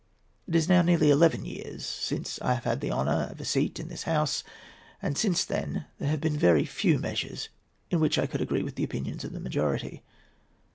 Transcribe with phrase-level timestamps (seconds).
[0.47, 3.79] It is now nearly eleven years since I have had the honour of a seat
[3.79, 4.43] in this House,
[4.99, 7.49] and since then there have been very few measures
[7.91, 10.01] in which I could agree with the opinions of the majority.